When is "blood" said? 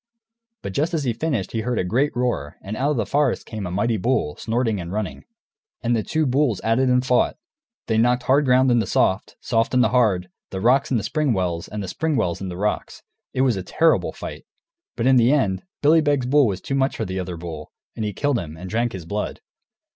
19.05-19.39